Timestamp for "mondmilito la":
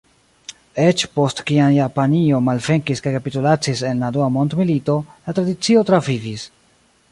4.39-5.39